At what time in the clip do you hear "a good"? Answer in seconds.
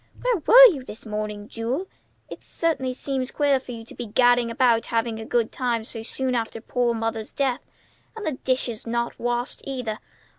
5.19-5.51